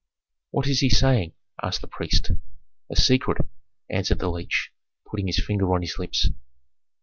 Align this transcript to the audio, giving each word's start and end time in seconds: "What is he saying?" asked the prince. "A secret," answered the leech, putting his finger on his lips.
"What 0.49 0.65
is 0.67 0.79
he 0.79 0.89
saying?" 0.89 1.33
asked 1.61 1.81
the 1.81 1.87
prince. 1.87 2.19
"A 2.89 2.95
secret," 2.95 3.45
answered 3.87 4.17
the 4.17 4.31
leech, 4.31 4.71
putting 5.07 5.27
his 5.27 5.45
finger 5.45 5.75
on 5.75 5.83
his 5.83 5.99
lips. 5.99 6.31